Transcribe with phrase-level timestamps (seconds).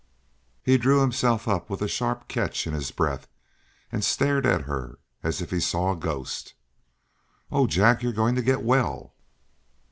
[0.63, 3.27] He drew himself up with a sharp catch in his breath,
[3.91, 6.55] and stared at her as if he saw a ghost.
[7.51, 8.01] "Oh Jack!
[8.01, 9.13] You're going to get well!"